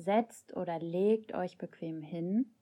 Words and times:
setzt 0.00 0.56
oder 0.56 0.78
legt 0.78 1.34
euch 1.34 1.58
bequem 1.58 2.02
hin. 2.02 2.54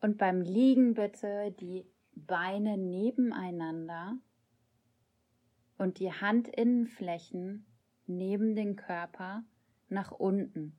Und 0.00 0.18
beim 0.18 0.40
Liegen 0.40 0.94
bitte 0.94 1.52
die 1.58 1.86
Beine 2.14 2.78
nebeneinander 2.78 4.18
und 5.78 5.98
die 5.98 6.12
Handinnenflächen 6.12 7.66
neben 8.06 8.54
den 8.54 8.76
Körper 8.76 9.44
nach 9.88 10.12
unten. 10.12 10.78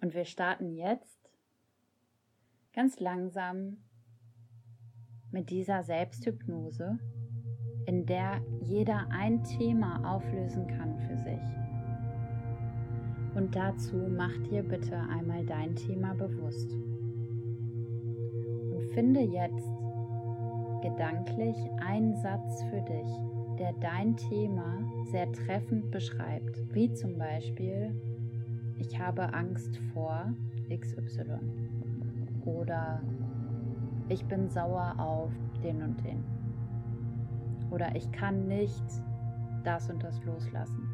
Und 0.00 0.14
wir 0.14 0.24
starten 0.24 0.72
jetzt 0.72 1.30
ganz 2.72 3.00
langsam 3.00 3.82
mit 5.30 5.50
dieser 5.50 5.82
Selbsthypnose, 5.82 6.98
in 7.86 8.06
der 8.06 8.40
jeder 8.62 9.06
ein 9.10 9.42
Thema 9.44 10.14
auflösen 10.14 10.66
kann 10.66 10.96
für 10.98 11.16
sich. 11.16 11.40
Und 13.34 13.54
dazu 13.54 13.96
mach 14.16 14.36
dir 14.50 14.62
bitte 14.62 14.96
einmal 14.96 15.44
dein 15.44 15.74
Thema 15.74 16.14
bewusst. 16.14 16.72
Und 18.72 18.82
finde 18.92 19.20
jetzt 19.20 19.70
gedanklich 20.82 21.56
einen 21.86 22.16
Satz 22.16 22.62
für 22.64 22.80
dich, 22.80 23.08
der 23.58 23.72
dein 23.80 24.16
Thema 24.16 24.78
sehr 25.10 25.30
treffend 25.32 25.90
beschreibt, 25.90 26.74
wie 26.74 26.92
zum 26.92 27.18
Beispiel, 27.18 27.94
ich 28.78 28.98
habe 28.98 29.32
Angst 29.34 29.78
vor 29.92 30.32
XY 30.70 31.38
oder 32.44 33.02
ich 34.08 34.24
bin 34.24 34.48
sauer 34.48 34.94
auf 34.98 35.30
den 35.62 35.82
und 35.82 36.02
den 36.04 36.39
oder 37.70 37.94
ich 37.94 38.10
kann 38.12 38.46
nicht 38.46 38.84
das 39.64 39.88
und 39.90 40.02
das 40.02 40.22
loslassen. 40.24 40.88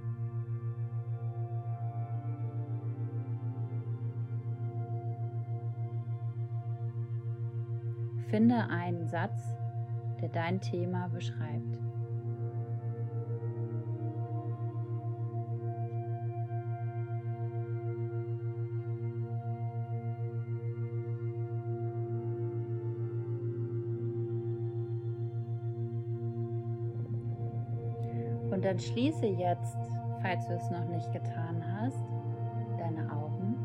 Finde 8.28 8.68
einen 8.68 9.06
Satz, 9.06 9.54
der 10.20 10.28
dein 10.28 10.60
Thema 10.60 11.08
beschreibt. 11.08 11.78
Dann 28.76 28.84
schließe 28.84 29.26
jetzt, 29.26 29.78
falls 30.20 30.46
du 30.48 30.52
es 30.52 30.70
noch 30.70 30.86
nicht 30.88 31.10
getan 31.10 31.64
hast, 31.80 32.04
deine 32.78 33.10
Augen 33.10 33.56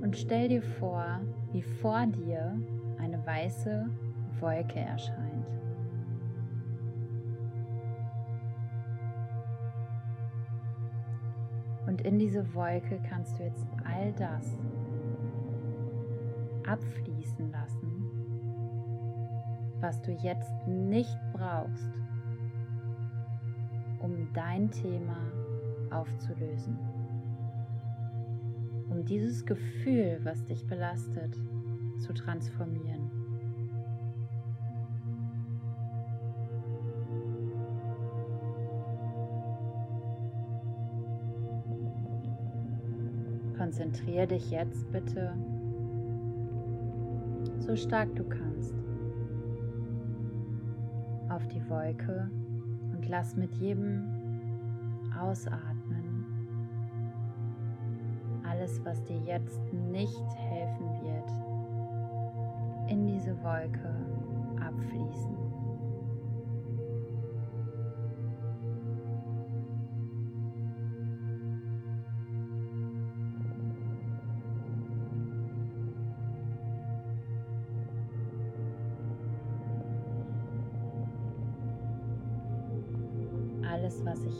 und 0.00 0.16
stell 0.16 0.48
dir 0.48 0.62
vor, 0.62 1.20
wie 1.52 1.60
vor 1.60 2.06
dir 2.06 2.58
eine 2.98 3.24
weiße 3.26 3.90
Wolke 4.40 4.80
erscheint. 4.80 5.50
Und 11.86 12.00
in 12.00 12.18
diese 12.18 12.54
Wolke 12.54 12.98
kannst 13.06 13.38
du 13.38 13.42
jetzt 13.42 13.66
all 13.84 14.12
das 14.12 14.58
abfließen 16.66 17.50
lassen, 17.50 17.81
was 19.82 20.00
du 20.00 20.12
jetzt 20.12 20.66
nicht 20.66 21.18
brauchst, 21.32 21.92
um 23.98 24.32
dein 24.32 24.70
Thema 24.70 25.18
aufzulösen. 25.90 26.78
Um 28.88 29.04
dieses 29.04 29.44
Gefühl, 29.44 30.20
was 30.22 30.44
dich 30.44 30.66
belastet, 30.66 31.36
zu 31.98 32.12
transformieren. 32.12 33.10
Konzentriere 43.56 44.28
dich 44.28 44.50
jetzt 44.50 44.90
bitte 44.92 45.34
so 47.58 47.76
stark 47.76 48.14
du 48.16 48.24
kannst 48.24 48.74
auf 51.42 51.48
die 51.48 51.68
Wolke 51.68 52.30
und 52.92 53.08
lass 53.08 53.36
mit 53.36 53.54
jedem 53.56 54.04
Ausatmen 55.18 56.24
alles, 58.44 58.84
was 58.84 59.02
dir 59.04 59.18
jetzt 59.18 59.60
nicht 59.72 60.36
helfen 60.36 60.86
wird, 61.02 62.90
in 62.90 63.06
diese 63.06 63.36
Wolke 63.42 63.94
abfließen. 64.60 65.41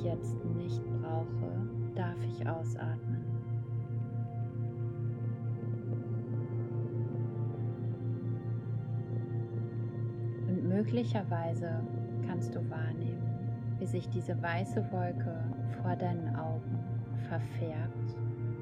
Jetzt 0.02 0.44
nicht 0.56 0.82
brauche, 1.00 1.68
darf 1.94 2.16
ich 2.24 2.46
ausatmen. 2.48 3.24
Und 10.48 10.68
möglicherweise 10.68 11.80
kannst 12.26 12.54
du 12.54 12.70
wahrnehmen, 12.70 13.22
wie 13.78 13.86
sich 13.86 14.08
diese 14.08 14.40
weiße 14.40 14.84
Wolke 14.90 15.44
vor 15.82 15.96
deinen 15.96 16.34
Augen 16.36 16.78
verfärbt 17.28 18.16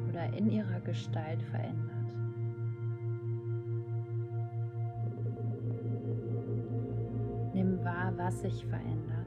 oder 0.08 0.32
in 0.36 0.50
ihrer 0.50 0.80
Gestalt 0.80 1.42
verändert. 1.42 1.90
Nimm 7.52 7.84
wahr, 7.84 8.12
was 8.16 8.40
sich 8.40 8.64
verändert. 8.66 9.19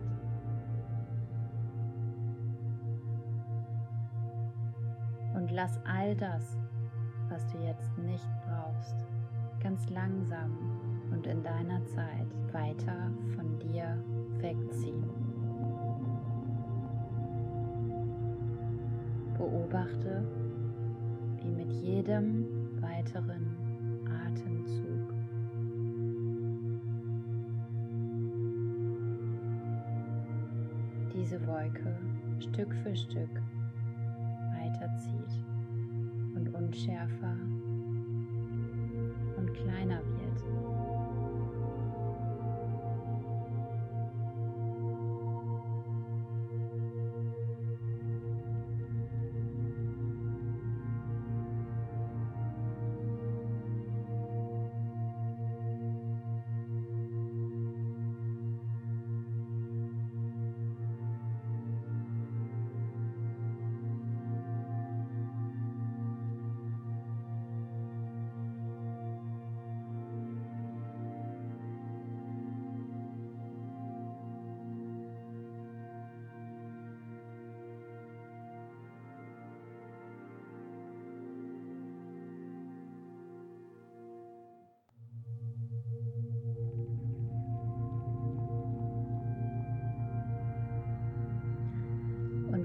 Lass 5.53 5.79
all 5.85 6.15
das, 6.15 6.57
was 7.29 7.45
du 7.47 7.59
jetzt 7.59 7.95
nicht 7.99 8.27
brauchst, 8.47 8.95
ganz 9.61 9.87
langsam 9.89 10.57
und 11.11 11.27
in 11.27 11.43
deiner 11.43 11.85
Zeit 11.85 12.27
weiter 12.51 13.11
von 13.35 13.59
dir 13.59 14.03
wegziehen. 14.39 15.03
Beobachte, 19.37 20.23
wie 21.41 21.49
mit 21.49 21.71
jedem 21.71 22.45
weiteren 22.81 23.55
Atemzug 24.25 25.13
diese 31.13 31.45
Wolke 31.45 31.95
Stück 32.39 32.73
für 32.83 32.95
Stück 32.95 33.29
weiterzieht 35.03 35.45
und 36.35 36.53
unschärfer 36.53 37.37
und 39.37 39.53
kleiner 39.53 39.99
wird. 39.99 40.82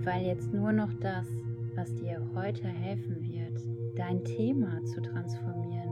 Weil 0.09 0.25
jetzt 0.25 0.55
nur 0.55 0.73
noch 0.73 0.93
das, 1.01 1.27
was 1.75 1.95
dir 1.97 2.19
heute 2.35 2.67
helfen 2.67 3.23
wird, 3.29 3.61
dein 3.95 4.25
Thema 4.25 4.83
zu 4.87 5.03
transformieren, 5.03 5.91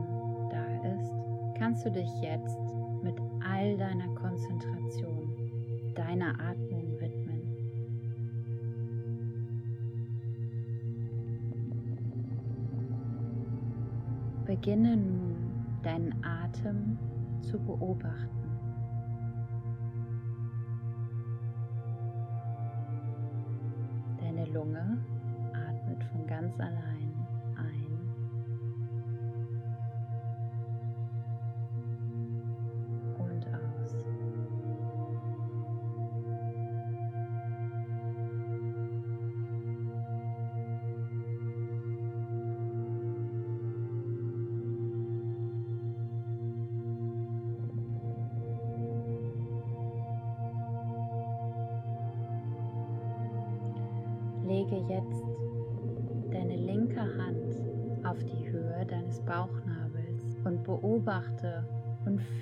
da 0.49 0.65
ist, 0.89 1.11
kannst 1.59 1.85
du 1.85 1.91
dich 1.91 2.09
jetzt 2.23 2.57
mit 3.03 3.13
all 3.47 3.77
deiner 3.77 4.07
Konzentration 4.15 5.35
deiner 5.93 6.31
Atmung 6.39 6.99
widmen. 6.99 7.43
Beginne 14.45 14.97
nun 14.97 15.35
deinen 15.83 16.15
Atem 16.23 16.97
zu 17.41 17.59
beobachten. 17.59 18.36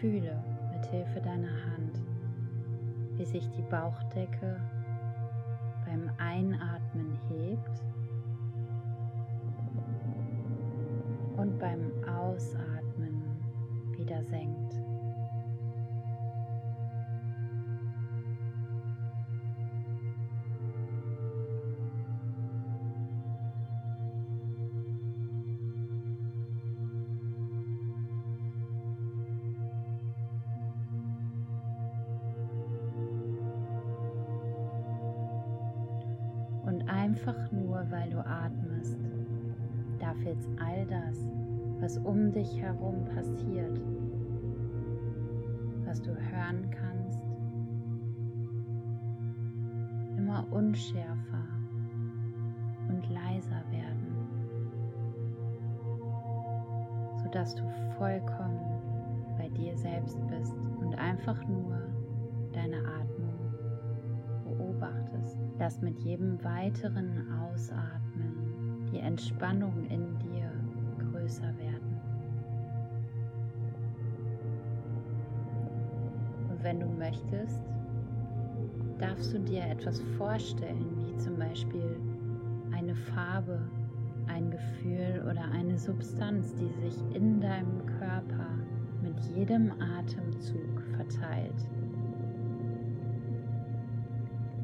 Fühle 0.05 0.37
mit 0.71 0.85
Hilfe 0.91 1.19
deiner 1.19 1.47
Hand, 1.47 1.99
wie 3.17 3.25
sich 3.25 3.49
die 3.49 3.63
Bauchdecke 3.63 4.61
beim 5.83 6.11
Einatmen 6.19 7.17
hebt 7.27 7.81
und 11.37 11.57
beim 11.57 11.91
Ausatmen 12.07 13.23
wieder 13.97 14.23
senkt. 14.25 14.75
Entspannung 69.35 69.73
in 69.89 70.17
dir 70.19 70.49
größer 71.11 71.53
werden. 71.57 71.99
Und 76.49 76.63
wenn 76.63 76.79
du 76.79 76.85
möchtest, 76.85 77.61
darfst 78.97 79.33
du 79.33 79.39
dir 79.39 79.63
etwas 79.63 79.99
vorstellen, 80.17 80.85
wie 80.99 81.17
zum 81.17 81.37
Beispiel 81.37 81.99
eine 82.71 82.95
Farbe, 82.95 83.59
ein 84.27 84.51
Gefühl 84.51 85.21
oder 85.29 85.43
eine 85.51 85.77
Substanz, 85.77 86.55
die 86.55 86.89
sich 86.89 87.03
in 87.13 87.41
deinem 87.41 87.85
Körper 87.99 88.51
mit 89.01 89.19
jedem 89.35 89.69
Atemzug 89.97 90.81
verteilt, 90.95 91.67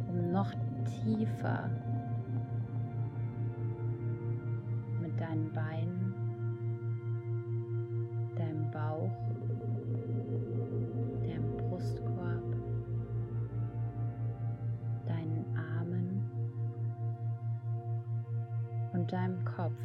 um 0.07 0.31
noch 0.31 0.53
tiefer 1.03 1.69
deinen 5.31 5.51
Beinen, 5.53 6.13
deinem 8.35 8.69
Bauch, 8.69 9.09
deinem 11.21 11.55
Brustkorb, 11.57 12.43
deinen 15.07 15.45
Armen 15.55 16.29
und 18.91 19.11
deinem 19.13 19.45
Kopf 19.45 19.79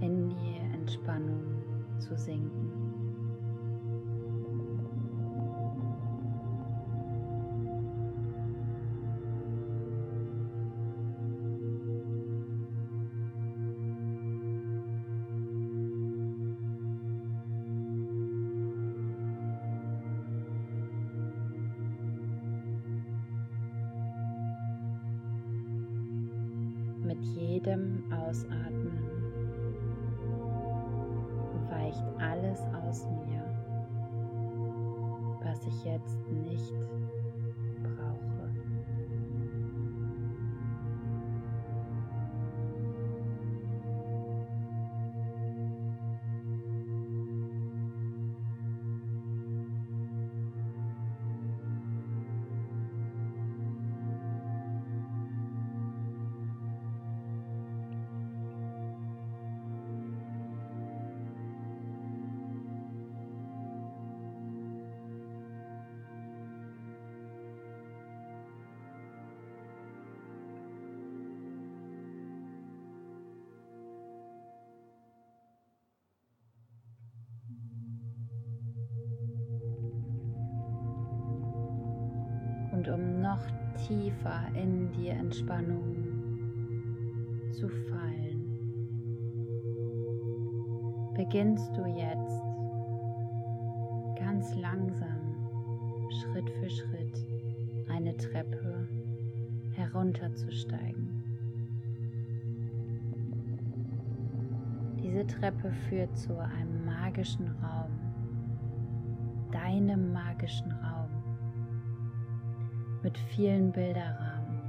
in 0.00 0.28
die 0.28 0.58
Entspannung 0.74 1.40
zu 1.98 2.18
sinken. 2.18 2.65
Jedem 28.42 28.52
Ausatmen 28.52 28.85
um 82.96 83.20
noch 83.20 83.46
tiefer 83.86 84.40
in 84.54 84.90
die 84.92 85.08
Entspannung 85.08 85.96
zu 87.52 87.68
fallen, 87.68 88.42
beginnst 91.14 91.76
du 91.76 91.84
jetzt 91.84 92.42
ganz 94.18 94.54
langsam, 94.56 95.36
Schritt 96.10 96.48
für 96.50 96.70
Schritt, 96.70 97.26
eine 97.90 98.16
Treppe 98.16 98.88
herunterzusteigen. 99.72 101.22
Diese 105.02 105.26
Treppe 105.26 105.70
führt 105.88 106.16
zu 106.16 106.38
einem 106.38 106.86
magischen 106.86 107.48
Raum, 107.62 107.90
deinem 109.52 110.12
magischen 110.12 110.72
Raum, 110.72 110.95
mit 113.16 113.34
vielen 113.34 113.72
Bilderrahmen. 113.72 114.60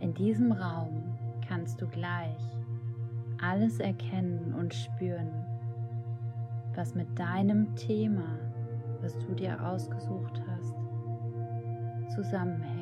In 0.00 0.14
diesem 0.14 0.52
Raum 0.52 1.02
kannst 1.46 1.80
du 1.80 1.86
gleich 1.86 2.38
alles 3.40 3.80
erkennen 3.80 4.54
und 4.54 4.72
spüren, 4.72 5.30
was 6.74 6.94
mit 6.94 7.18
deinem 7.18 7.74
Thema, 7.76 8.38
was 9.02 9.18
du 9.18 9.34
dir 9.34 9.60
ausgesucht 9.66 10.40
hast, 10.46 12.14
zusammenhängt. 12.14 12.73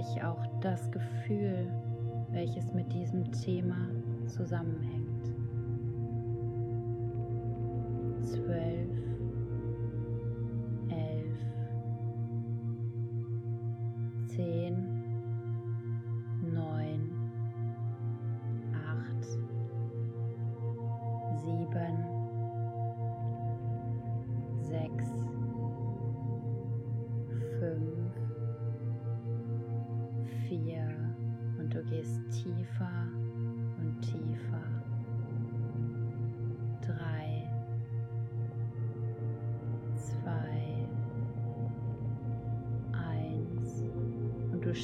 Dich 0.00 0.22
auch 0.22 0.46
das 0.60 0.90
Gefühl, 0.90 1.70
welches 2.30 2.72
mit 2.72 2.92
diesem 2.92 3.30
Thema 3.32 3.76
zusammenhängt. 4.26 5.24
Zwölf, 8.22 8.99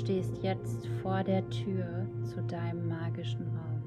stehst 0.07 0.41
jetzt 0.41 0.87
vor 1.03 1.25
der 1.25 1.43
Tür 1.51 2.07
zu 2.23 2.41
deinem 2.43 2.87
magischen 2.87 3.43
Raum. 3.49 3.83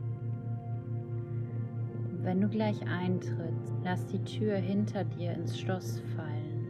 wenn 2.23 2.41
du 2.41 2.49
gleich 2.49 2.85
eintrittst, 2.85 3.73
lass 3.85 4.05
die 4.07 4.21
Tür 4.25 4.57
hinter 4.57 5.05
dir 5.05 5.31
ins 5.31 5.57
Schloss 5.57 6.01
fallen 6.17 6.67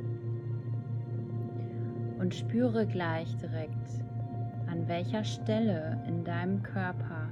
und 2.20 2.36
spüre 2.36 2.86
gleich 2.86 3.36
direkt, 3.38 4.04
an 4.68 4.88
welcher 4.88 5.24
Stelle 5.24 6.00
in 6.08 6.24
deinem 6.24 6.62
Körper 6.62 7.28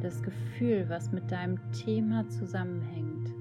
das 0.00 0.22
Gefühl, 0.22 0.84
was 0.88 1.10
mit 1.10 1.32
deinem 1.32 1.58
Thema 1.72 2.28
zusammenhängt, 2.28 3.34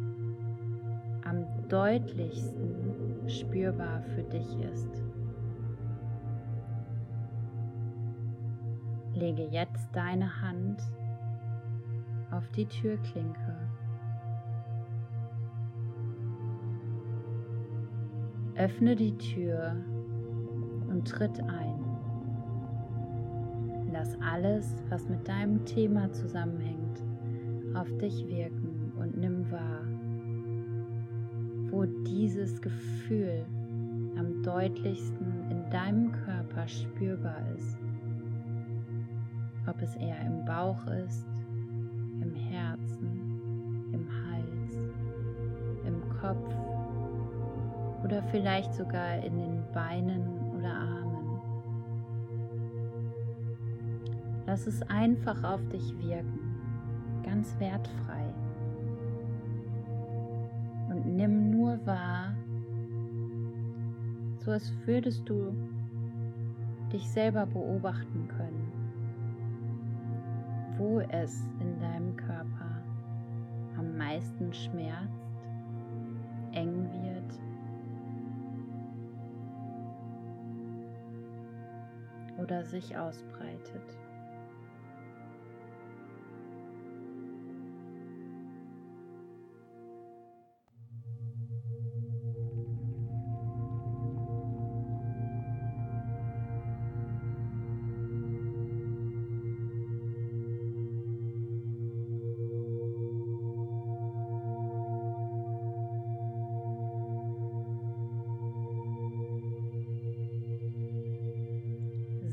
am 1.24 1.46
deutlichsten 1.69 3.29
spürbar 3.29 4.01
für 4.15 4.24
dich 4.24 4.60
ist. 4.74 5.06
Lege 9.17 9.47
jetzt 9.50 9.89
deine 9.93 10.41
Hand 10.43 10.79
auf 12.29 12.47
die 12.51 12.67
Türklinke. 12.67 13.57
Öffne 18.55 18.95
die 18.95 19.17
Tür 19.17 19.75
und 20.88 21.07
tritt 21.07 21.39
ein. 21.39 21.79
Lass 23.91 24.15
alles, 24.21 24.83
was 24.89 25.09
mit 25.09 25.27
deinem 25.27 25.65
Thema 25.65 26.12
zusammenhängt, 26.12 27.01
auf 27.74 27.91
dich 27.97 28.27
wirken 28.27 28.93
und 29.00 29.17
nimm 29.17 29.50
wahr, 29.50 29.81
wo 31.71 31.86
dieses 32.03 32.62
Gefühl 32.62 33.47
am 34.15 34.43
deutlichsten 34.43 35.50
in 35.50 35.67
deinem 35.71 36.12
Körper 36.12 36.67
spürbar 36.67 37.41
ist 37.55 37.87
ob 39.67 39.81
es 39.81 39.95
eher 39.95 40.19
im 40.21 40.45
Bauch 40.45 40.86
ist, 40.88 41.27
im 42.21 42.33
Herzen, 42.33 43.89
im 43.91 44.07
Hals, 44.09 44.74
im 45.86 46.01
Kopf 46.19 46.55
oder 48.03 48.24
vielleicht 48.24 48.74
sogar 48.74 49.17
in 49.24 49.38
den 49.38 49.63
Beinen 49.74 50.24
oder 50.57 50.74
Armen. 50.74 51.41
Lass 54.45 54.65
es 54.65 54.81
einfach 54.83 55.43
auf 55.43 55.67
dich 55.69 55.97
wirken, 56.00 56.55
ganz 57.24 57.59
wertfrei. 57.59 58.33
Und 60.89 61.05
nimm 61.05 61.51
nur 61.51 61.86
wahr, 61.86 62.33
so 64.38 64.51
als 64.51 64.71
würdest 64.86 65.27
du 65.27 65.53
dich 66.93 67.09
selber 67.09 67.45
beobachten 67.45 68.29
können 68.29 68.46
es 71.09 71.41
in 71.59 71.79
deinem 71.79 72.15
Körper 72.15 72.83
am 73.77 73.97
meisten 73.97 74.53
schmerzt, 74.53 75.11
eng 76.53 76.89
wird 76.91 77.39
oder 82.37 82.63
sich 82.63 82.97
ausbreitet. 82.97 84.06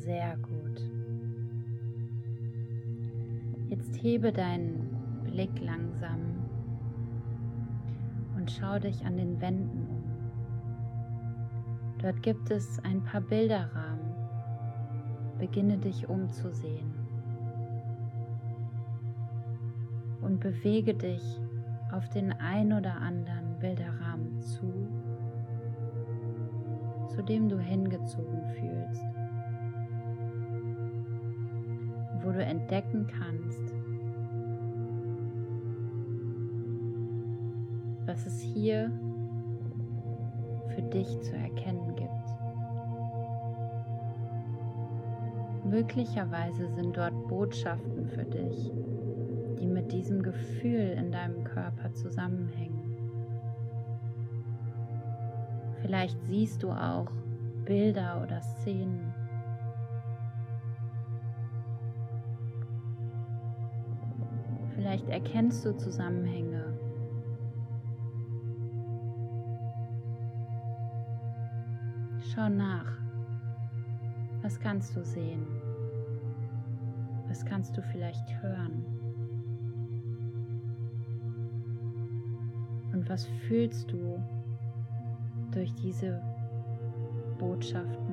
Sehr 0.04 0.36
gut. 0.36 0.82
Jetzt 3.70 4.02
hebe 4.02 4.32
deinen 4.32 4.90
Blick 5.24 5.58
langsam 5.62 6.20
und 8.36 8.50
schau 8.50 8.78
dich 8.78 9.02
an 9.06 9.16
den 9.16 9.40
Wänden 9.40 9.86
um. 9.88 10.04
Dort 12.02 12.22
gibt 12.22 12.50
es 12.50 12.78
ein 12.84 13.02
paar 13.02 13.22
Bilderrahmen. 13.22 14.12
Beginne 15.38 15.78
dich 15.78 16.06
umzusehen 16.06 16.92
und 20.20 20.38
bewege 20.38 20.92
dich 20.92 21.40
auf 21.92 22.10
den 22.10 22.30
ein 22.32 22.74
oder 22.74 22.96
anderen 22.96 23.58
Bilderrahmen 23.58 24.38
zu, 24.42 24.70
zu 27.08 27.22
dem 27.22 27.48
du 27.48 27.58
hingezogen 27.58 28.44
fühlst. 28.50 29.23
Du 32.34 32.44
entdecken 32.44 33.06
kannst, 33.06 33.72
was 38.06 38.26
es 38.26 38.40
hier 38.40 38.90
für 40.74 40.82
dich 40.82 41.20
zu 41.20 41.36
erkennen 41.36 41.94
gibt. 41.94 42.10
Möglicherweise 45.64 46.68
sind 46.74 46.96
dort 46.96 47.28
Botschaften 47.28 48.06
für 48.08 48.24
dich, 48.24 48.70
die 49.60 49.66
mit 49.66 49.92
diesem 49.92 50.22
Gefühl 50.22 50.96
in 50.98 51.12
deinem 51.12 51.44
Körper 51.44 51.92
zusammenhängen. 51.94 52.84
Vielleicht 55.80 56.20
siehst 56.26 56.62
du 56.62 56.70
auch 56.70 57.10
Bilder 57.64 58.22
oder 58.22 58.40
Szenen. 58.40 59.13
Vielleicht 64.94 65.08
erkennst 65.08 65.64
du 65.64 65.76
Zusammenhänge. 65.76 66.72
Schau 72.32 72.48
nach. 72.48 72.96
Was 74.42 74.60
kannst 74.60 74.94
du 74.94 75.04
sehen? 75.04 75.44
Was 77.26 77.44
kannst 77.44 77.76
du 77.76 77.82
vielleicht 77.82 78.40
hören? 78.40 78.84
Und 82.92 83.08
was 83.08 83.26
fühlst 83.48 83.90
du 83.90 84.22
durch 85.50 85.74
diese 85.74 86.22
Botschaften 87.40 88.03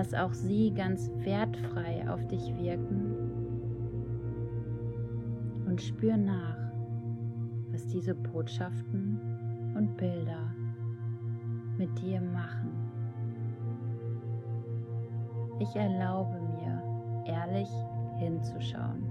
Lass 0.00 0.14
auch 0.14 0.32
sie 0.32 0.72
ganz 0.72 1.10
wertfrei 1.24 2.10
auf 2.10 2.26
dich 2.28 2.56
wirken 2.56 3.16
und 5.66 5.78
spür 5.78 6.16
nach, 6.16 6.56
was 7.70 7.86
diese 7.88 8.14
Botschaften 8.14 9.20
und 9.76 9.94
Bilder 9.98 10.54
mit 11.76 11.90
dir 12.00 12.22
machen. 12.22 12.70
Ich 15.58 15.76
erlaube 15.76 16.40
mir, 16.40 16.82
ehrlich 17.26 17.68
hinzuschauen. 18.20 19.09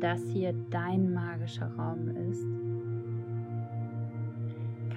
Das 0.00 0.22
hier 0.32 0.54
dein 0.70 1.12
magischer 1.12 1.70
Raum 1.76 2.08
ist, 2.08 2.46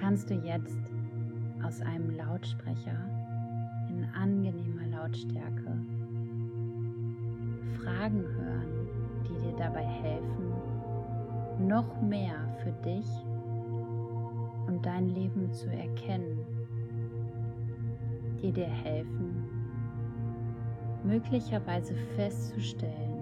kannst 0.00 0.30
du 0.30 0.34
jetzt 0.34 0.78
aus 1.62 1.80
einem 1.82 2.16
Lautsprecher 2.16 2.96
in 3.88 4.04
angenehmer 4.14 4.86
Lautstärke 4.86 5.78
Fragen 7.82 8.22
hören, 8.22 8.88
die 9.28 9.42
dir 9.42 9.56
dabei 9.58 9.84
helfen, 9.84 10.52
noch 11.66 12.00
mehr 12.00 12.36
für 12.62 12.72
dich 12.82 13.06
und 14.66 14.84
dein 14.84 15.08
Leben 15.10 15.52
zu 15.52 15.68
erkennen, 15.70 16.38
die 18.42 18.52
dir 18.52 18.66
helfen, 18.66 19.44
möglicherweise 21.04 21.94
festzustellen, 22.16 23.13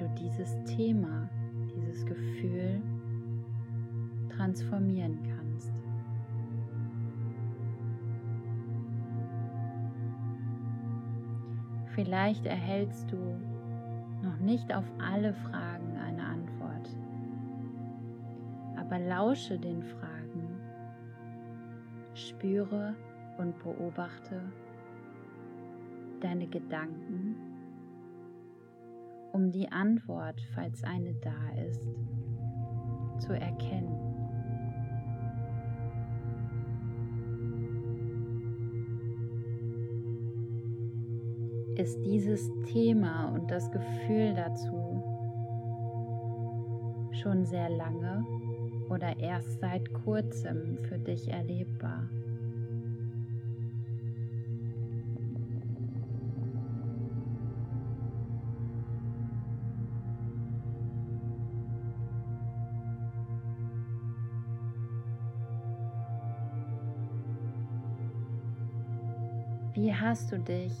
du 0.00 0.08
dieses 0.18 0.56
Thema, 0.64 1.28
dieses 1.74 2.06
Gefühl 2.06 2.80
transformieren 4.30 5.18
kannst. 5.22 5.72
Vielleicht 11.94 12.46
erhältst 12.46 13.12
du 13.12 13.18
noch 14.22 14.38
nicht 14.38 14.72
auf 14.74 14.84
alle 14.98 15.34
Fragen 15.34 15.96
eine 15.98 16.22
Antwort, 16.22 16.96
aber 18.76 18.98
lausche 18.98 19.58
den 19.58 19.82
Fragen, 19.82 20.60
spüre 22.14 22.94
und 23.38 23.58
beobachte 23.62 24.40
deine 26.20 26.46
Gedanken 26.46 27.09
die 29.52 29.70
Antwort, 29.70 30.40
falls 30.54 30.84
eine 30.84 31.14
da 31.14 31.62
ist, 31.68 31.88
zu 33.18 33.32
erkennen. 33.32 33.96
Ist 41.76 42.04
dieses 42.04 42.50
Thema 42.72 43.26
und 43.32 43.50
das 43.50 43.70
Gefühl 43.70 44.34
dazu 44.34 45.02
schon 47.12 47.44
sehr 47.44 47.70
lange 47.70 48.24
oder 48.90 49.18
erst 49.18 49.60
seit 49.60 49.92
kurzem 49.92 50.78
für 50.88 50.98
dich 50.98 51.28
erlebbar? 51.28 52.08
Hast 70.00 70.32
du 70.32 70.38
dich 70.38 70.72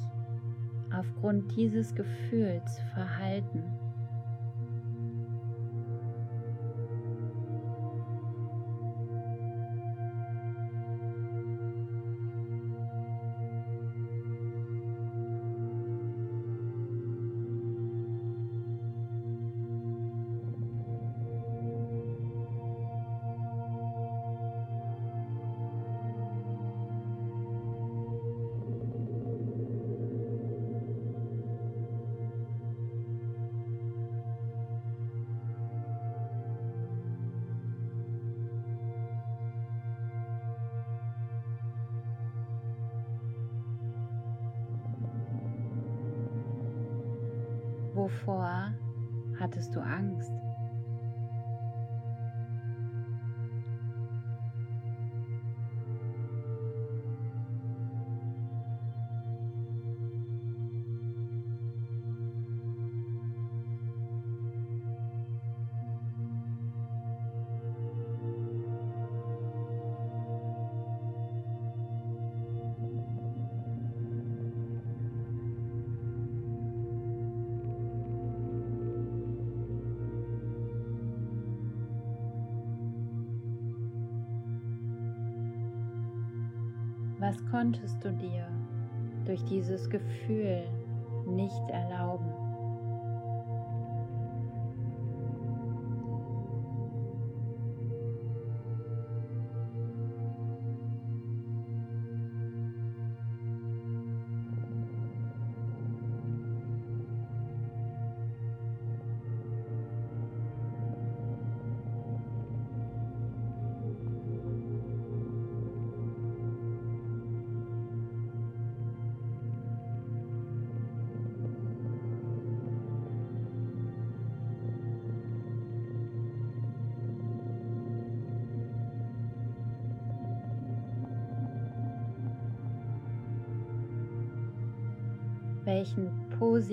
aufgrund 0.92 1.54
dieses 1.54 1.94
Gefühls 1.94 2.80
verhalten? 2.94 3.62
Wovor 48.10 48.74
hattest 49.38 49.74
du 49.74 49.80
Angst? 49.80 50.30
Was 87.20 87.36
konntest 87.50 88.02
du 88.02 88.10
dir 88.12 88.48
durch 89.26 89.44
dieses 89.44 89.90
Gefühl 89.90 90.62
nicht 91.26 91.68
erlauben? 91.68 92.29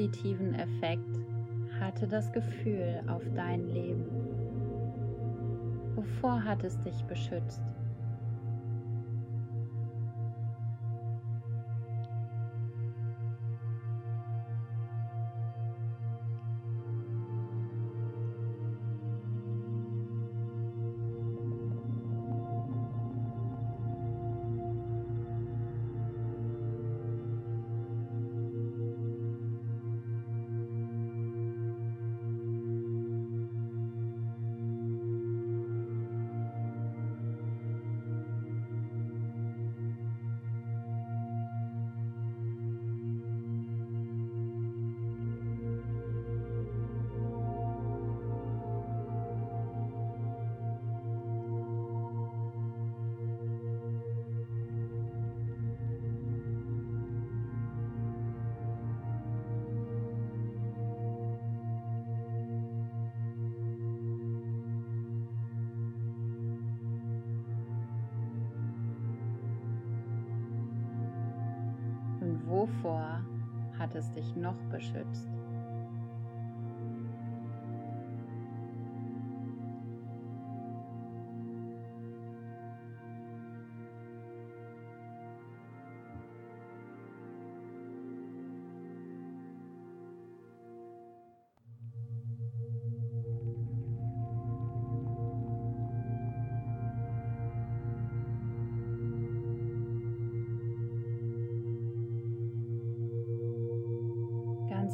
Positiven 0.07 0.53
Effekt 0.55 1.19
hatte 1.79 2.07
das 2.07 2.31
Gefühl 2.31 3.01
auf 3.07 3.21
dein 3.35 3.67
Leben? 3.67 4.05
Wovor 5.95 6.43
hat 6.43 6.63
es 6.63 6.79
dich 6.79 7.03
beschützt? 7.05 7.61
Wovor 72.67 73.21
hat 73.77 73.95
es 73.95 74.11
dich 74.13 74.35
noch 74.35 74.57
beschützt? 74.71 75.27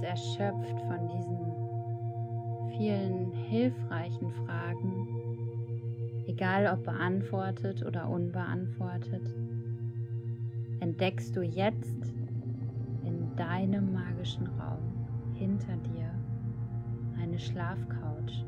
Erschöpft 0.03 0.79
von 0.81 1.07
diesen 1.15 1.43
vielen 2.77 3.31
hilfreichen 3.31 4.29
Fragen, 4.31 5.07
egal 6.27 6.67
ob 6.73 6.83
beantwortet 6.83 7.85
oder 7.85 8.09
unbeantwortet, 8.09 9.35
entdeckst 10.79 11.35
du 11.35 11.41
jetzt 11.41 12.13
in 13.03 13.35
deinem 13.35 13.93
magischen 13.93 14.47
Raum 14.59 15.07
hinter 15.33 15.77
dir 15.77 16.11
eine 17.21 17.39
Schlafcouch. 17.39 18.45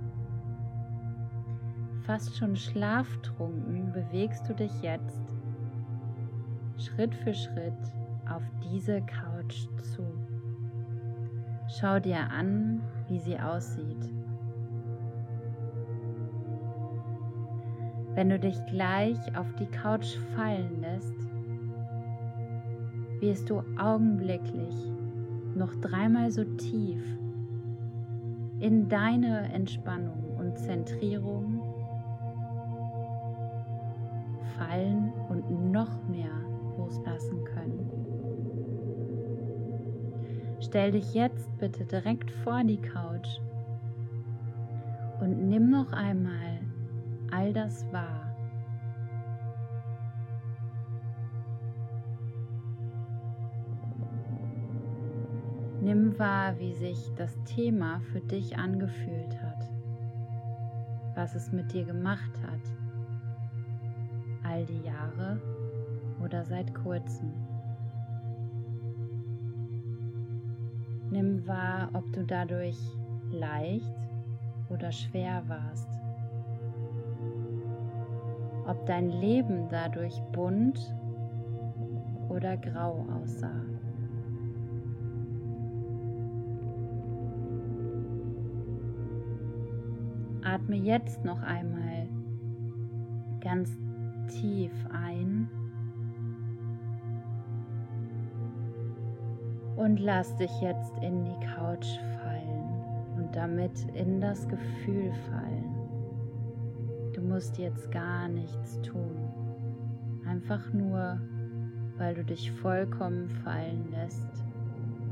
Fast 2.01 2.35
schon 2.37 2.55
schlaftrunken 2.55 3.91
bewegst 3.93 4.47
du 4.47 4.53
dich 4.53 4.81
jetzt 4.81 5.21
Schritt 6.77 7.15
für 7.15 7.33
Schritt 7.33 7.73
auf 8.29 8.43
diese 8.63 9.01
Couch 9.01 9.67
zu. 9.81 10.03
Schau 11.77 11.99
dir 11.99 12.31
an, 12.31 12.81
wie 13.09 13.19
sie 13.19 13.37
aussieht. 13.37 14.09
Wenn 18.13 18.29
du 18.29 18.39
dich 18.39 18.55
gleich 18.67 19.17
auf 19.35 19.53
die 19.59 19.65
Couch 19.65 20.15
fallen 20.35 20.79
lässt, 20.79 21.17
wirst 23.19 23.49
du 23.49 23.61
augenblicklich 23.77 24.73
noch 25.53 25.75
dreimal 25.81 26.31
so 26.31 26.45
tief 26.45 27.03
in 28.61 28.87
deine 28.87 29.51
Entspannung 29.51 30.37
und 30.37 30.57
Zentrierung 30.57 31.61
fallen 34.57 35.11
und 35.27 35.71
noch 35.73 36.07
mehr 36.07 36.31
loslassen 36.77 37.43
können. 37.43 38.14
Stell 40.65 40.91
dich 40.93 41.13
jetzt 41.13 41.55
bitte 41.59 41.85
direkt 41.85 42.31
vor 42.31 42.63
die 42.63 42.81
Couch 42.81 43.39
und 45.21 45.47
nimm 45.47 45.69
noch 45.69 45.93
einmal 45.93 46.59
all 47.31 47.53
das 47.53 47.85
wahr. 47.93 48.35
Nimm 55.81 56.17
wahr, 56.17 56.57
wie 56.57 56.73
sich 56.73 57.13
das 57.15 57.37
Thema 57.43 57.99
für 58.11 58.21
dich 58.21 58.57
angefühlt 58.57 59.39
hat, 59.43 59.69
was 61.13 61.35
es 61.35 61.51
mit 61.51 61.71
dir 61.73 61.85
gemacht 61.85 62.41
hat, 62.41 62.73
all 64.43 64.65
die 64.65 64.81
Jahre 64.81 65.39
oder 66.23 66.43
seit 66.43 66.73
kurzem. 66.73 67.54
Nimm 71.15 71.47
wahr, 71.47 71.87
ob 71.93 72.11
du 72.11 72.25
dadurch 72.25 72.77
leicht 73.31 73.95
oder 74.69 74.91
schwer 74.91 75.41
warst. 75.47 75.87
Ob 78.67 78.85
dein 78.85 79.09
Leben 79.21 79.69
dadurch 79.69 80.21
bunt 80.33 80.77
oder 82.27 82.57
grau 82.57 83.07
aussah. 83.13 83.61
Atme 90.43 90.75
jetzt 90.75 91.23
noch 91.23 91.41
einmal 91.43 92.09
ganz 93.39 93.77
tief 94.27 94.73
ein 94.91 95.47
Und 99.85 99.99
lass 99.99 100.35
dich 100.37 100.49
jetzt 100.61 100.97
in 101.03 101.25
die 101.25 101.45
Couch 101.45 101.85
fallen 102.23 102.63
und 103.17 103.35
damit 103.35 103.85
in 103.93 104.19
das 104.19 104.47
Gefühl 104.47 105.11
fallen. 105.29 105.75
Du 107.13 107.21
musst 107.21 107.59
jetzt 107.59 107.91
gar 107.91 108.27
nichts 108.27 108.81
tun. 108.81 109.15
Einfach 110.27 110.73
nur, 110.73 111.21
weil 111.97 112.15
du 112.15 112.23
dich 112.25 112.51
vollkommen 112.51 113.29
fallen 113.43 113.91
lässt 113.91 114.43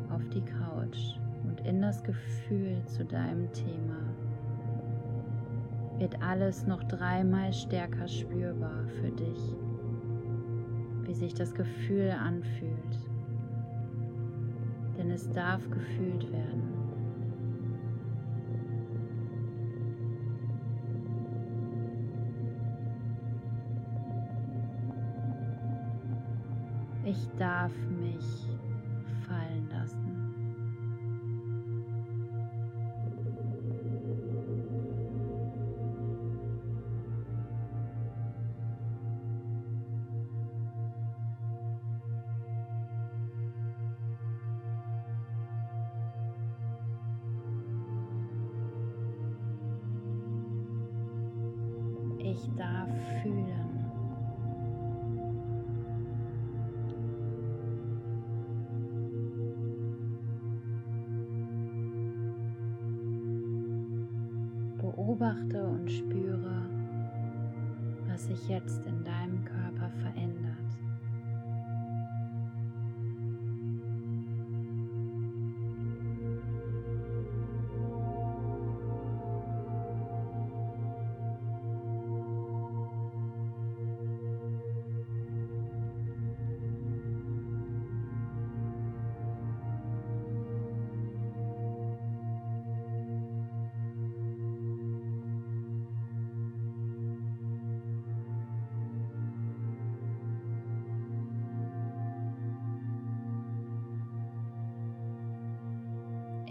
auf 0.10 0.28
die 0.30 0.42
Couch 0.42 1.20
und 1.44 1.62
in 1.68 1.80
das 1.80 2.04
Gefühl 2.04 2.84
zu 2.88 3.06
deinem 3.06 3.52
Thema 3.52 4.00
wird 6.00 6.20
alles 6.24 6.66
noch 6.66 6.84
dreimal 6.86 7.54
stärker 7.54 8.08
spürbar 8.08 8.88
für 9.00 9.12
dich. 9.12 9.56
wie 11.06 11.14
sich 11.14 11.36
das 11.36 11.54
Gefühl 11.54 12.10
anfühlt. 12.10 13.12
Es 15.13 15.30
darf 15.30 15.62
gefühlt 15.69 16.32
werden. 16.32 16.63
Ich 27.06 27.28
darf 27.38 27.71
mich 28.02 28.53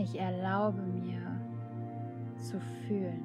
Ich 0.02 0.18
erlaube 0.18 0.82
mir 0.82 1.20
zu 2.36 2.60
fühlen. 2.60 3.22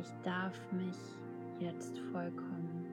Ich 0.00 0.10
darf 0.24 0.60
mich 0.72 0.96
jetzt 1.60 1.96
vollkommen 2.10 2.84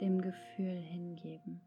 dem 0.00 0.22
Gefühl 0.22 0.78
hingeben. 0.78 1.60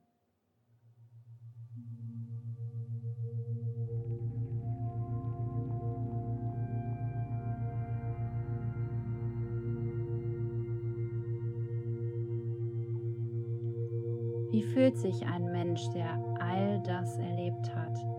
Sich 15.02 15.26
ein 15.26 15.46
Mensch, 15.46 15.90
der 15.90 16.20
all 16.40 16.80
das 16.82 17.18
erlebt 17.18 17.74
hat? 17.76 18.19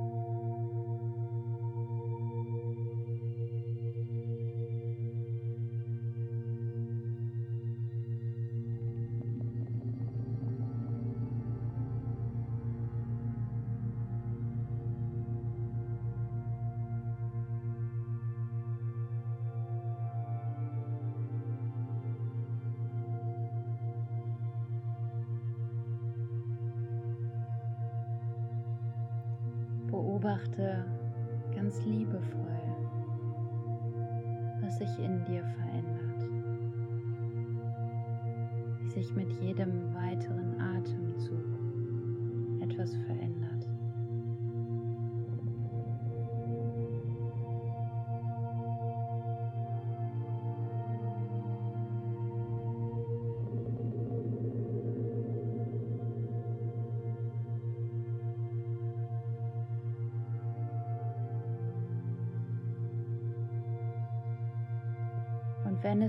Sich 34.80 34.98
in 34.98 35.22
dir 35.26 35.44
verändert, 35.44 36.26
wie 38.80 38.88
sich 38.88 39.14
mit 39.14 39.30
jedem 39.42 39.94
weiteren 39.94 40.58
Atemzug 40.58 41.44
etwas 42.62 42.94
verändert. 43.04 43.59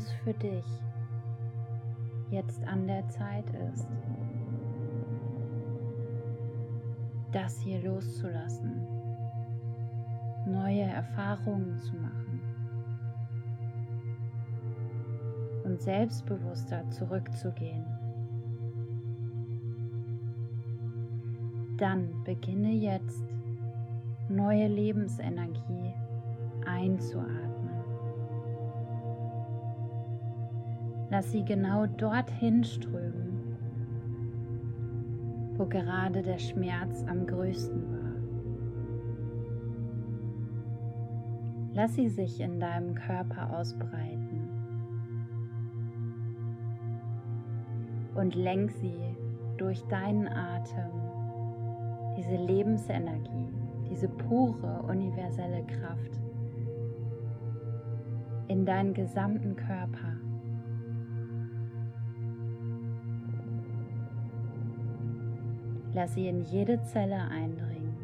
Es 0.02 0.12
für 0.24 0.34
dich 0.34 0.66
jetzt 2.32 2.64
an 2.66 2.88
der 2.88 3.08
Zeit 3.10 3.46
ist, 3.72 3.88
das 7.32 7.60
hier 7.62 7.82
loszulassen, 7.84 8.88
neue 10.48 10.82
Erfahrungen 10.82 11.80
zu 11.80 11.96
machen 11.96 12.42
und 15.66 15.82
selbstbewusster 15.82 16.90
zurückzugehen, 16.90 17.86
dann 21.78 22.24
beginne 22.24 22.72
jetzt 22.72 23.24
neue 24.30 24.68
Lebensenergie 24.68 25.94
einzuatmen. 26.66 27.41
Lass 31.22 31.34
sie 31.34 31.46
genau 31.46 31.86
dorthin 31.86 32.64
strömen, 32.64 33.56
wo 35.56 35.68
gerade 35.68 36.24
der 36.24 36.40
Schmerz 36.40 37.06
am 37.08 37.28
größten 37.28 37.92
war. 37.92 38.16
Lass 41.76 41.94
sie 41.94 42.10
sich 42.10 42.42
in 42.42 42.60
deinem 42.60 42.96
Körper 42.96 43.56
ausbreiten 43.56 44.50
und 48.16 48.34
lenk 48.34 48.72
sie 48.72 49.16
durch 49.58 49.84
deinen 49.90 50.28
Atem, 50.28 50.90
diese 52.18 52.36
Lebensenergie, 52.36 53.48
diese 53.92 54.10
pure 54.10 54.82
universelle 54.88 55.64
Kraft 55.68 56.20
in 58.48 58.66
deinen 58.66 58.96
gesamten 58.96 59.56
Körper. 59.56 60.18
Lass 65.94 66.14
sie 66.14 66.28
in 66.28 66.42
jede 66.42 66.82
Zelle 66.84 67.18
eindringen 67.18 67.98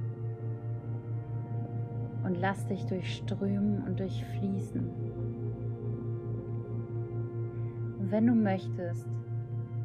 und 2.24 2.40
lass 2.40 2.66
dich 2.68 2.86
durchströmen 2.86 3.84
und 3.88 4.00
durchfließen. 4.00 4.90
Und 8.00 8.12
wenn 8.12 8.28
du 8.28 8.34
möchtest, 8.34 9.08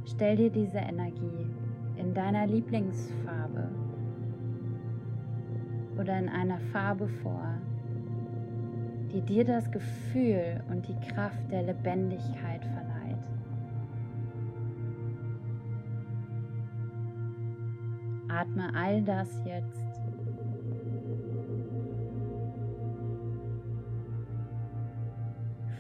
stell 0.05 0.37
dir 0.37 0.51
diese 0.51 0.79
Energie 0.79 1.47
in 1.97 2.13
deiner 2.15 2.47
Lieblingsfarbe 2.47 3.69
oder 5.97 6.19
in 6.19 6.29
einer 6.29 6.59
Farbe 6.73 7.07
vor, 7.23 7.55
die 9.13 9.21
dir 9.21 9.45
das 9.45 9.71
Gefühl 9.71 10.63
und 10.71 10.89
die 10.89 10.97
Kraft 11.09 11.53
der 11.53 11.63
Lebendigkeit 11.63 12.65
verleiht. 12.65 12.82
Atme 18.43 18.75
all 18.75 19.01
das 19.03 19.29
jetzt 19.45 20.01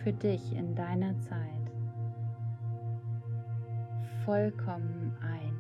für 0.04 0.12
dich 0.12 0.54
in 0.54 0.76
deiner 0.76 1.18
Zeit 1.22 1.72
vollkommen 4.24 5.12
ein. 5.20 5.51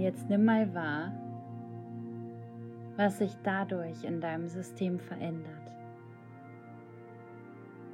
Jetzt 0.00 0.30
nimm 0.30 0.46
mal 0.46 0.74
wahr, 0.74 1.12
was 2.96 3.18
sich 3.18 3.36
dadurch 3.42 4.02
in 4.02 4.18
deinem 4.18 4.48
System 4.48 4.98
verändert. 4.98 5.74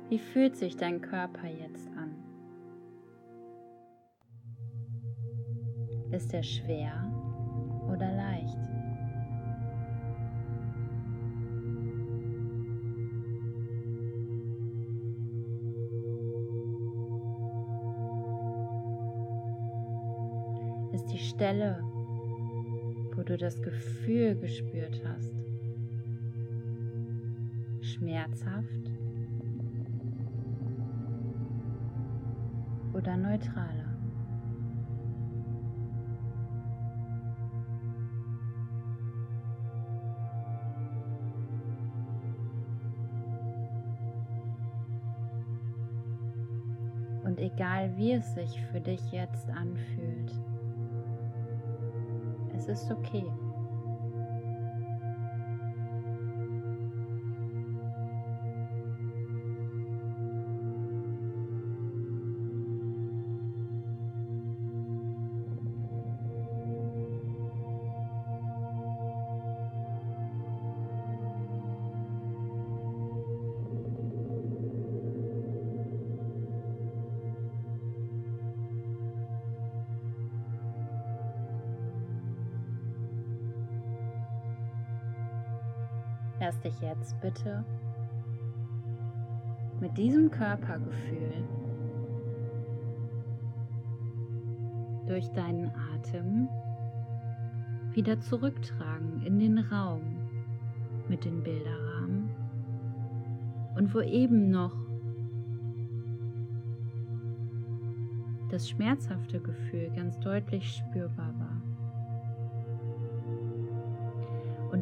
Wie 0.08 0.20
fühlt 0.20 0.54
sich 0.54 0.76
dein 0.76 1.00
Körper 1.00 1.48
jetzt 1.48 1.88
an? 1.96 2.14
Ist 6.12 6.32
er 6.32 6.44
schwer 6.44 7.10
oder 7.92 8.12
leicht? 8.12 8.56
Ist 20.92 21.12
die 21.12 21.18
Stelle, 21.18 21.82
du 23.26 23.36
das 23.36 23.60
Gefühl 23.60 24.36
gespürt 24.36 25.02
hast, 25.04 25.34
schmerzhaft 27.80 28.90
oder 32.94 33.16
neutraler? 33.16 33.96
Und 47.24 47.40
egal 47.40 47.96
wie 47.96 48.12
es 48.12 48.34
sich 48.34 48.62
für 48.70 48.80
dich 48.80 49.00
jetzt 49.10 49.50
anfühlt, 49.50 50.32
ist 52.68 52.90
okay. 52.90 53.24
Dich 86.76 86.88
jetzt 86.88 87.20
bitte 87.20 87.64
mit 89.80 89.96
diesem 89.96 90.30
Körpergefühl 90.30 91.32
durch 95.06 95.28
deinen 95.32 95.70
Atem 95.94 96.48
wieder 97.92 98.20
zurücktragen 98.20 99.22
in 99.22 99.38
den 99.38 99.58
Raum 99.58 100.02
mit 101.08 101.24
den 101.24 101.42
Bilderrahmen 101.42 102.30
und 103.76 103.94
wo 103.94 104.00
eben 104.00 104.50
noch 104.50 104.74
das 108.50 108.68
schmerzhafte 108.68 109.40
Gefühl 109.40 109.90
ganz 109.94 110.18
deutlich 110.20 110.76
spürbar 110.76 111.32
war. 111.38 111.45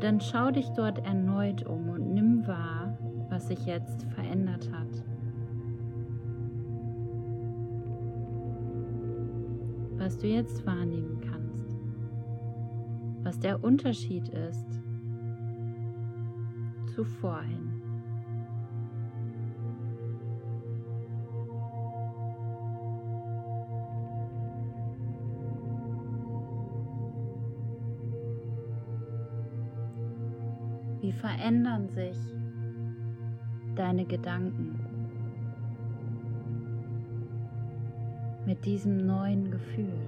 Dann 0.04 0.20
schau 0.20 0.50
dich 0.50 0.68
dort 0.76 0.98
erneut 0.98 1.64
um 1.64 1.88
und 1.88 2.12
nimm 2.12 2.46
wahr, 2.46 2.98
was 3.30 3.48
sich 3.48 3.64
jetzt 3.64 4.02
verändert 4.12 4.70
hat. 4.70 5.02
Was 9.96 10.18
du 10.18 10.26
jetzt 10.26 10.66
wahrnehmen 10.66 11.22
kannst. 11.22 11.74
Was 13.22 13.38
der 13.38 13.64
Unterschied 13.64 14.28
ist 14.28 14.78
zu 16.94 17.02
vorhin. 17.06 17.73
Verändern 31.24 31.88
sich 31.88 32.18
deine 33.76 34.04
Gedanken 34.04 34.78
mit 38.44 38.62
diesem 38.66 38.98
neuen 39.06 39.50
Gefühl? 39.50 40.06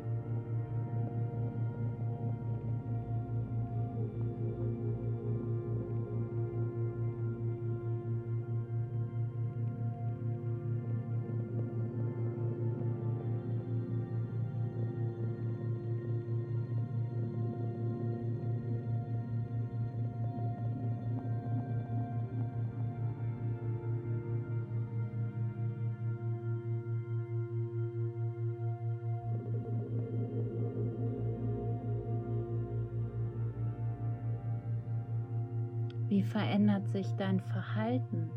Verändert 36.26 36.88
sich 36.88 37.06
dein 37.16 37.40
Verhalten? 37.40 38.30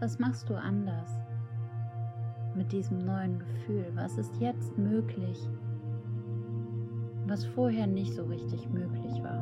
Was 0.00 0.18
machst 0.18 0.48
du 0.48 0.54
anders 0.54 1.10
mit 2.54 2.72
diesem 2.72 3.04
neuen 3.04 3.38
Gefühl? 3.38 3.86
Was 3.94 4.16
ist 4.18 4.34
jetzt 4.40 4.76
möglich, 4.78 5.38
was 7.26 7.44
vorher 7.44 7.86
nicht 7.86 8.14
so 8.14 8.24
richtig 8.24 8.68
möglich 8.70 9.22
war? 9.22 9.39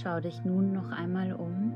Schau 0.00 0.20
dich 0.20 0.44
nun 0.44 0.72
noch 0.72 0.92
einmal 0.92 1.32
um. 1.32 1.74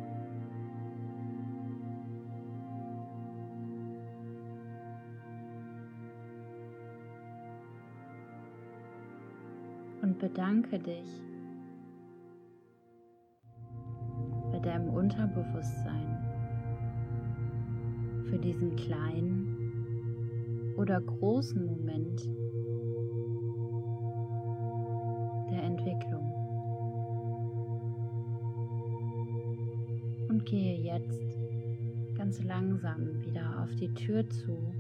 Und 10.03 10.21
bedanke 10.21 10.79
dich 10.79 11.21
bei 14.53 14.61
deinem 14.61 14.91
Unterbewusstsein 14.91 16.19
für 18.31 18.39
diesen 18.39 18.77
kleinen 18.77 20.75
oder 20.77 21.01
großen 21.01 21.67
Moment 21.67 22.29
jetzt 30.93 31.39
ganz 32.15 32.43
langsam 32.45 33.23
wieder 33.25 33.63
auf 33.63 33.75
die 33.77 33.93
Tür 33.95 34.29
zu. 34.29 34.73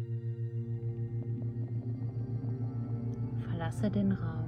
Verlasse 3.48 3.90
den 3.90 4.12
Raum. 4.12 4.42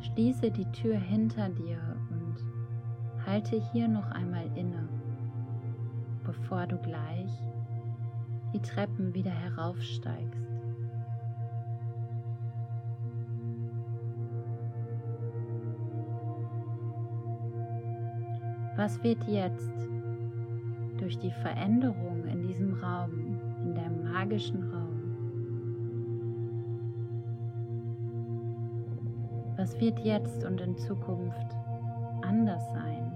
Schließe 0.00 0.50
die 0.50 0.70
Tür 0.72 0.98
hinter 0.98 1.48
dir 1.50 1.78
und 2.10 2.36
halte 3.26 3.62
hier 3.72 3.86
noch 3.86 4.10
einmal 4.10 4.46
inne, 4.56 4.88
bevor 6.24 6.66
du 6.66 6.76
gleich 6.78 7.30
die 8.52 8.60
Treppen 8.60 9.14
wieder 9.14 9.30
heraufsteigst. 9.30 10.49
Was 18.80 19.04
wird 19.04 19.22
jetzt 19.28 19.70
durch 20.96 21.18
die 21.18 21.30
Veränderung 21.30 22.24
in 22.24 22.48
diesem 22.48 22.72
Raum, 22.72 23.38
in 23.62 23.74
deinem 23.74 24.10
magischen 24.10 24.62
Raum, 24.72 25.02
was 29.58 29.78
wird 29.78 29.98
jetzt 29.98 30.46
und 30.46 30.62
in 30.62 30.78
Zukunft 30.78 31.54
anders 32.22 32.66
sein? 32.72 33.09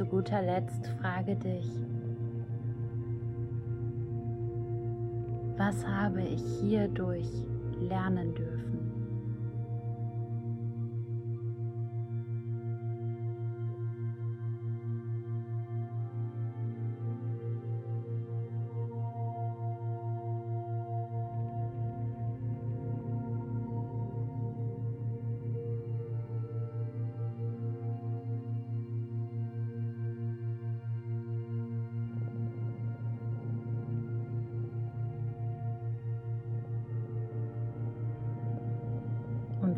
Zu 0.00 0.06
guter 0.06 0.40
Letzt 0.40 0.86
frage 0.98 1.36
dich, 1.36 1.66
was 5.58 5.86
habe 5.86 6.22
ich 6.22 6.42
hierdurch 6.62 7.28
lernen 7.86 8.34
dürfen? 8.34 8.69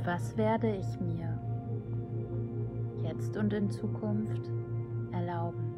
Was 0.04 0.36
werde 0.36 0.74
ich 0.76 1.00
mir 1.00 1.38
jetzt 3.04 3.36
und 3.36 3.52
in 3.52 3.70
Zukunft 3.70 4.50
erlauben? 5.12 5.71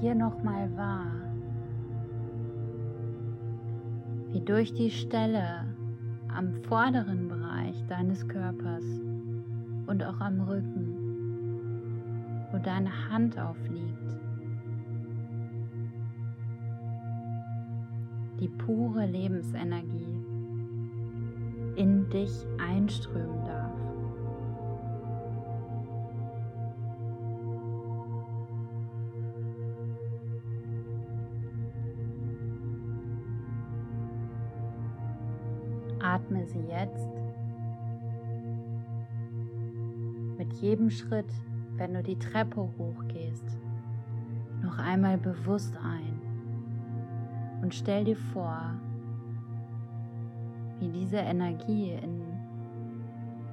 Hier 0.00 0.14
nochmal 0.14 0.70
wahr, 0.76 1.10
wie 4.32 4.40
durch 4.40 4.72
die 4.72 4.90
Stelle 4.90 5.64
am 6.28 6.54
vorderen 6.54 7.28
Bereich 7.28 7.84
deines 7.88 8.26
Körpers 8.28 8.84
und 9.86 10.04
auch 10.04 10.20
am 10.20 10.40
Rücken, 10.40 10.94
wo 12.52 12.58
deine 12.58 12.90
Hand 13.10 13.38
aufliegt, 13.38 14.20
die 18.40 18.48
pure 18.48 19.04
Lebensenergie 19.06 20.24
in 21.74 22.08
dich 22.10 22.46
einströmen 22.58 23.44
darf. 23.46 23.57
Atme 36.28 36.46
sie 36.46 36.60
jetzt 36.68 37.08
mit 40.36 40.52
jedem 40.60 40.90
Schritt, 40.90 41.32
wenn 41.76 41.94
du 41.94 42.02
die 42.02 42.18
Treppe 42.18 42.68
hochgehst, 42.76 43.56
noch 44.62 44.76
einmal 44.78 45.16
bewusst 45.16 45.74
ein 45.78 46.20
und 47.62 47.74
stell 47.74 48.04
dir 48.04 48.16
vor, 48.16 48.74
wie 50.80 50.90
diese 50.90 51.16
Energie 51.16 51.92
in 51.94 52.20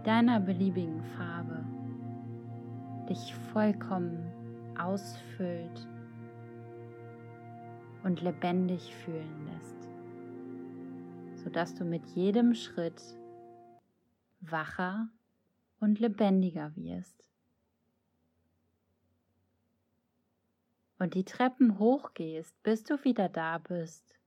deiner 0.03 0.41
beliebigen 0.41 1.01
Farbe 1.17 1.63
dich 3.09 3.34
vollkommen 3.53 4.19
ausfüllt 4.78 5.88
und 8.03 8.21
lebendig 8.21 8.93
fühlen 9.05 9.45
sodass 11.56 11.74
du 11.74 11.86
mit 11.86 12.06
jedem 12.08 12.53
Schritt 12.53 13.01
wacher 14.41 15.08
und 15.80 16.01
lebendiger 16.01 16.76
wirst. 16.76 17.30
Und 20.99 21.14
die 21.14 21.24
Treppen 21.24 21.80
hochgehst, 21.80 22.62
bis 22.62 22.84
du 22.84 23.01
wieder 23.06 23.30
da 23.30 23.60
bist 23.60 24.20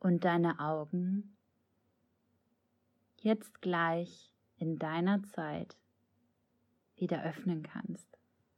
und 0.00 0.24
deine 0.24 0.58
Augen 0.58 1.36
jetzt 3.20 3.62
gleich 3.62 4.34
in 4.56 4.76
deiner 4.76 5.22
Zeit 5.22 5.76
wieder 6.96 7.22
öffnen 7.22 7.62
kannst. 7.62 8.19